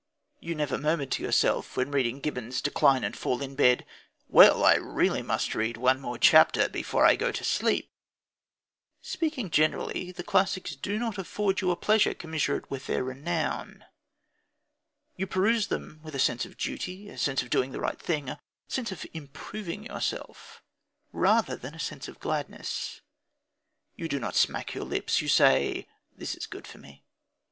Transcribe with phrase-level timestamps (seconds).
[0.39, 3.85] You never murmured to yourself, when reading Gibbon's Decline and Fall in bed:
[4.27, 7.91] "Well, I really must read one more chapter before I go to sleep!"
[9.03, 13.85] Speaking generally, the classics do not afford you a pleasure commensurate with their renown.
[15.17, 18.27] You peruse them with a sense of duty, a sense of doing the right thing,
[18.27, 20.63] a sense of "improving yourself,"
[21.13, 23.01] rather than with a sense of gladness.
[23.95, 25.87] You do not smack your lips; you say:
[26.17, 27.03] "That is good for me."